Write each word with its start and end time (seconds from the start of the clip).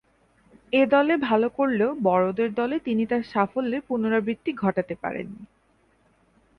এ 0.73 0.81
দলে 0.85 1.15
ভালো 1.19 1.47
করলেও 1.49 1.91
বড়দের 2.03 2.49
দলে 2.53 2.75
তিনি 2.79 3.03
তার 3.05 3.23
সাফল্যের 3.23 3.81
পুণরাবৃত্তি 3.87 4.51
ঘটাতে 4.53 4.95
পারেননি। 4.95 5.43